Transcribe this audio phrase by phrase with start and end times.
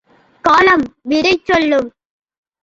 [0.43, 1.89] காலம் விடை சொல்லும்!